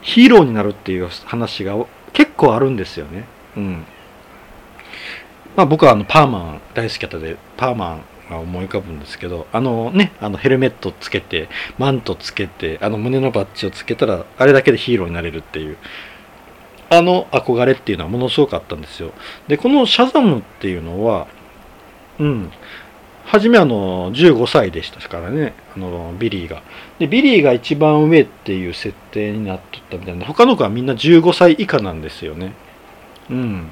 [0.01, 1.76] ヒーローになるっていう話が
[2.12, 3.24] 結構あるんですよね。
[3.57, 3.85] うん。
[5.57, 8.03] まあ僕はあのパーマン大好きだったで、パーマン
[8.33, 15.76] が思い浮かぶんですけど、あのね、あのヘルメットつけて、マントつけて、あの胸のバッジをつけたら、あれだけでヒーローになれるっていう、
[16.91, 19.12] あの憧れっていうのはものすごくあったんですよ。
[19.49, 21.26] で、このシャザムっていうのは、
[22.18, 22.53] うん、
[23.24, 26.62] 初めあの15歳でしたからね、あのビリーが。
[26.99, 32.53] で、ビリーが一番上っていう設定になっとったみたいな、他の子はみんな15歳以下なんですよね。
[33.30, 33.70] うん。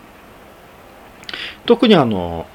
[1.67, 2.47] 特にあの、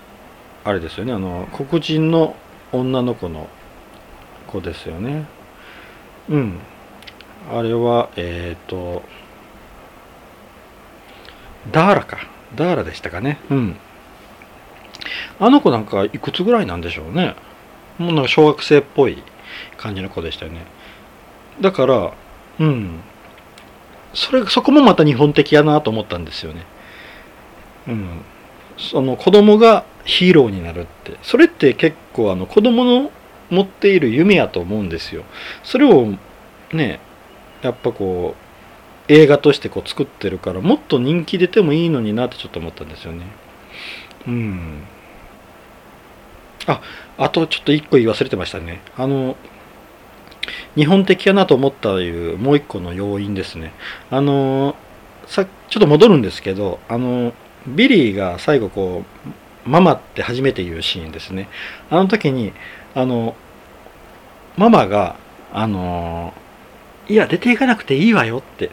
[0.66, 2.36] あれですよね、あの、黒人の
[2.72, 3.48] 女の子の
[4.48, 5.26] 子ですよね。
[6.28, 6.60] うん。
[7.54, 9.04] あれは、えっ、ー、と、
[11.72, 12.18] ダーラか。
[12.56, 13.40] ダーラでしたかね。
[13.52, 13.76] うん。
[15.40, 17.36] あの子なんかいくつぐらいなんでしょうね。
[18.00, 19.22] もうなんか小学生っぽい
[19.78, 20.66] 感じの子でしたよね。
[21.62, 22.14] だから、
[22.60, 23.02] うん。
[24.16, 26.66] それ、そこもまた日本的やなと思ったんですよね。
[27.88, 28.22] うん。
[28.78, 31.18] その子供がヒーローになるって。
[31.22, 33.12] それって結構あの子供の
[33.50, 35.24] 持っている夢やと思うんですよ。
[35.64, 36.14] それを
[36.74, 37.00] ね
[37.62, 43.26] やっぱこう映画としてこう作ってるからもっと人気出てもいいのになってちょっと思ったんですよね。
[44.28, 44.84] うん。
[46.68, 46.82] あ
[47.18, 48.82] あとちょっと一個言い忘れてましたね。
[48.98, 49.36] あの
[50.76, 53.74] 日本的やなと思ったというもう一個の要因ですね。
[54.10, 54.76] あの
[55.28, 57.34] さちょっと戻るんですけどあの
[57.68, 59.04] ビリーが最後こ
[59.66, 61.50] うママって初めて言うシーンですね。
[61.90, 62.54] あの時に
[62.94, 63.36] あの
[64.58, 65.18] ママが
[65.52, 66.34] あの
[67.08, 68.72] いや出ていかなくていいわよって。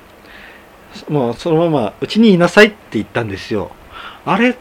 [1.09, 3.71] もうそのままうちにいなさいって言ったんですよ。
[4.25, 4.57] あれ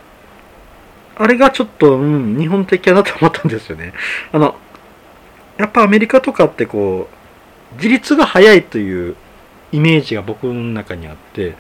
[1.17, 3.93] あれがちょっと、うん、日本的やなと思ったんですよね。
[4.31, 4.55] あの
[5.57, 7.09] やっぱアメリカとかってこ
[7.73, 9.15] う自立が早いという
[9.71, 11.55] イメージが僕の中にあって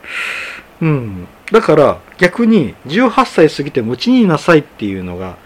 [0.81, 1.27] うん。
[1.51, 5.37] だから逆に18歳過ぎてもうちにいなさいっていうのが、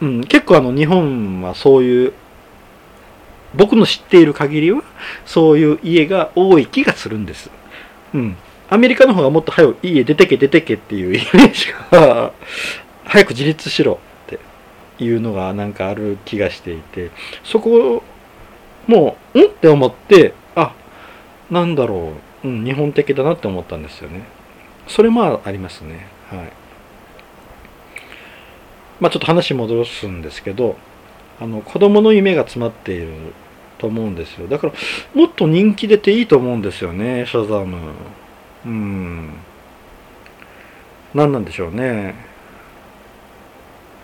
[0.00, 2.12] うん、結構あの日本はそういう
[3.54, 4.82] 僕の知っている限りは
[5.24, 7.50] そういう家が多い気がするんです。
[8.14, 8.36] うん。
[8.68, 12.32] アメリカの方がもっと早く家出てけ出てけっていう イメージが
[13.04, 14.38] 早く自立しろって
[15.02, 17.10] いうのがなんかある気がしていて
[17.42, 18.04] そこ
[18.86, 20.72] もう、んって思ってあ
[21.50, 24.22] なんだろううん、日本的だなって思ったんですよね。
[24.86, 26.06] それもありますね。
[26.30, 26.52] はい。
[29.00, 30.76] まあちょっと話戻すんですけど、
[31.40, 33.08] あの子供の夢が詰まっている
[33.78, 34.46] と思うんですよ。
[34.46, 34.72] だから
[35.14, 37.78] もっと人気出ていいと思うんですよね、シャザーム。
[38.66, 39.30] うん。
[41.14, 42.14] 何なんでしょうね。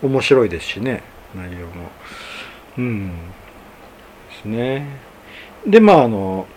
[0.01, 1.03] 面白いですしね、
[1.35, 1.91] 内容も。
[2.77, 3.07] うん。
[3.09, 3.13] で
[4.41, 4.87] すね。
[5.65, 6.47] で、まああの、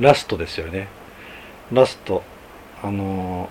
[0.00, 0.88] ラストですよね。
[1.72, 2.22] ラスト
[2.82, 3.48] あの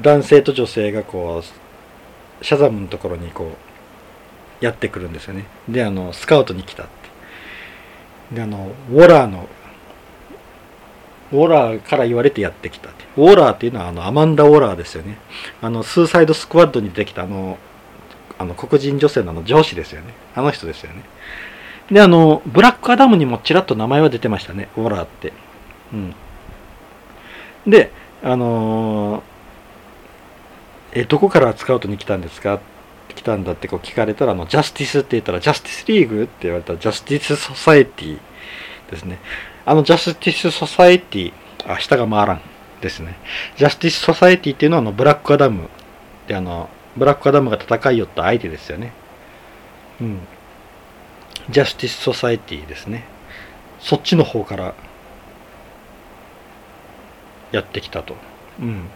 [0.00, 3.56] 男性と女性がこうシャザムのところにこ
[4.60, 5.44] うやってくるんですよね。
[5.68, 8.34] であのスカウトに来たって。
[8.36, 9.48] であのウォラーの
[11.32, 13.04] ウォラーから言われてやってきたって。
[13.16, 15.18] ウォラーっていうのはあのアマンダ・ウォラーですよね。
[15.60, 17.58] あのスーサイドスクワッドにできたあの
[18.38, 20.14] あの黒人女性のあの上司ですよね。
[20.34, 21.02] あの人ですよね。
[21.90, 25.32] で、あの、ブラックアダムにもちらっと名前は出てましたね、ウォラーって。
[25.92, 26.14] うん。
[27.66, 29.22] で、あのー、
[31.00, 32.60] え、どこからスカウトに来たんですか？
[33.14, 38.18] 来たんだってこう聞かれたら、あの、ジャスティスって言ったら、ジャスティスリーグって言われたら、ジャスティスソサエティ
[38.90, 39.18] ですね。
[39.64, 41.32] あの、ジャスティスソサエティ、
[41.66, 42.40] あ、舌が回らん
[42.80, 43.16] ですね。
[43.56, 45.68] ジャスティスソサエティっていうのは、あの、ブラックアダム
[46.26, 48.92] で、あの、ブラックアダムが戦いよった相手ですよね。
[50.00, 50.20] うん。
[51.50, 53.04] ジャスティス・ソサエティですね。
[53.78, 54.74] そっちの方から
[57.52, 58.16] やってきたと。
[58.60, 58.88] うん。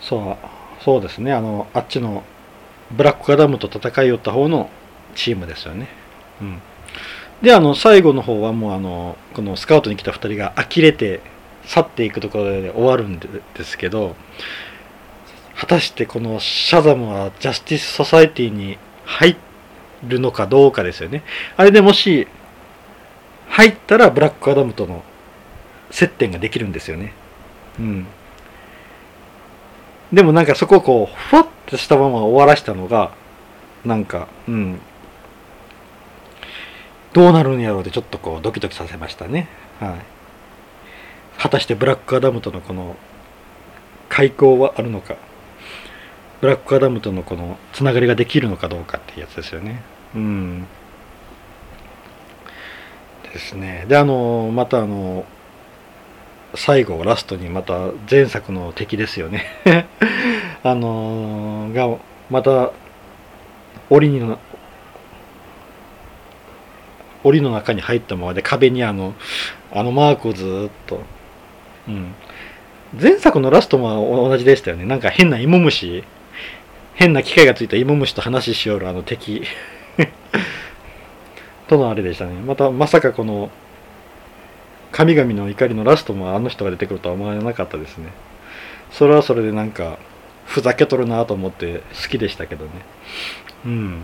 [0.00, 0.36] そう
[0.84, 1.32] そうですね。
[1.32, 2.22] あのあっちの
[2.90, 4.70] ブラックアダムと戦いよった方の
[5.14, 5.88] チームですよね。
[6.40, 6.62] うん。
[7.42, 11.20] であの最後の方はもうあのこのスカウトに来た2人が呆れて
[11.64, 13.28] 去っていくところで終わるんで
[13.62, 14.16] すけど
[15.54, 19.36] 果たしてこのシャザムはジャスティス・ソサエティに入
[20.04, 21.22] るのかどうかですよね。
[21.56, 22.28] あれでもし、
[23.48, 25.02] 入ったらブラックアダムとの
[25.90, 27.12] 接点ができるんですよね。
[27.78, 28.06] うん。
[30.12, 33.12] でもなんかそこをこう、ふわっとしたまま終わらしたのが、
[33.84, 34.80] なんか、うん。
[37.12, 39.48] どうなるんやろうってちょっとこうドキドキさせましたね。
[39.80, 39.98] はい。
[41.38, 42.96] 果たしてブラックアダムとのこの
[44.08, 45.16] 開口はあるのか。
[46.40, 49.82] ブラックアダムとのこのつながりができるのかどうかっていうやつですよね。
[50.14, 50.66] うん。
[53.32, 53.86] ですね。
[53.88, 55.24] で、あの、またあの、
[56.54, 59.44] 最後ラストにまた前作の敵ですよね
[60.64, 61.98] あの、が
[62.30, 62.72] また
[63.90, 64.38] 檻の
[67.24, 69.14] 檻の中に入ったままで壁にあの
[69.72, 71.02] あのマークをずっと、
[71.88, 72.14] うん、
[73.00, 76.04] 前作のラストも同じでしたよねなんか変な芋虫
[76.98, 79.44] 変な機械がついた芋虫と話ししよるあの敵。
[81.68, 82.32] とのあれでしたね。
[82.44, 83.52] またまさかこの
[84.90, 88.08] 神々の怒りのラストもあの人が出てくるとは思わなかったですね。
[88.90, 89.96] それはそれでなんか
[90.44, 92.70] ふざけとるなと思って好きでしたけどね。
[93.64, 94.02] うん。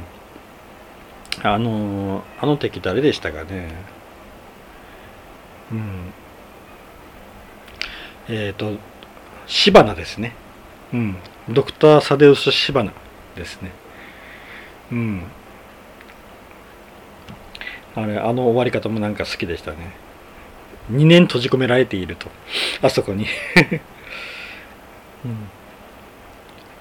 [1.42, 3.74] あのあの敵誰でしたかね。
[5.72, 6.12] うん。
[8.28, 8.78] えっ、ー、と
[9.48, 10.36] シバナですね。
[10.92, 11.16] うん。
[11.48, 12.92] ドクター・サデウス・シバナ
[13.36, 13.70] ですね。
[14.92, 15.22] うん。
[17.96, 19.92] あれあの終わり方もなんか好きでしたね。
[20.90, 22.28] 2年閉じ込められていると。
[22.82, 23.26] あそこに。
[25.24, 25.48] うん、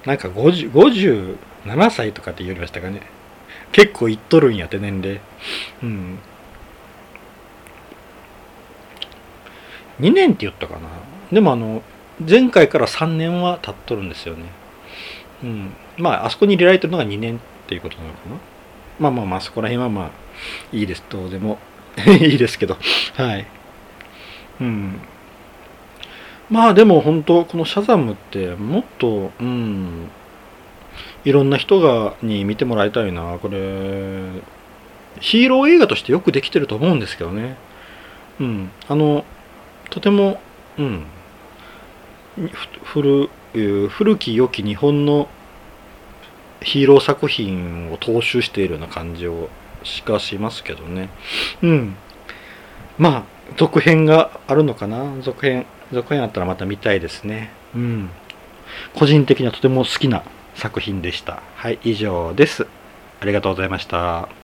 [0.05, 3.01] なんか50 57歳とかって言いましたかね。
[3.72, 5.22] 結構いっとるんやって年齢。
[5.82, 6.20] うん。
[9.99, 10.82] 2年って言ったかな。
[11.32, 11.82] でもあの
[12.20, 14.45] 前回から3年は経っとるんですよね。
[15.43, 15.74] うん。
[15.97, 18.36] まああそこに入れられてるのが2年っていうことなのかな。
[18.99, 20.11] まあまあまあそこら辺はまあ
[20.72, 21.03] いいです。
[21.09, 21.59] どうでも
[22.22, 22.78] いいですけど。
[23.16, 23.45] はい。
[24.61, 24.99] うん。
[26.49, 30.09] まあでも本当このシャザムってもっとうん。
[31.26, 33.39] いろんな人がに見てもらいたいな。
[33.41, 33.57] これ
[35.20, 37.57] ヒーロー映画としてよくできてると思うんですけどね。
[38.39, 38.72] うん。
[38.88, 39.26] あの
[39.89, 40.39] とても
[40.78, 41.05] うん。
[42.86, 43.30] 古
[43.90, 45.30] 古き良き日本の
[46.62, 49.50] ヒーロー作品を踏襲しているような感じを
[49.84, 51.10] しかしますけどね。
[51.62, 51.96] うん。
[52.98, 53.24] まあ
[53.58, 55.22] 続編があるのかな？
[55.22, 57.52] 続編続編あったらまた見たいですね。
[57.76, 58.10] うん。
[58.96, 60.24] 個人的にはとても好きな
[60.56, 61.44] 作品でした。
[61.56, 62.66] はい以上です。
[63.20, 64.43] ありがとうございました。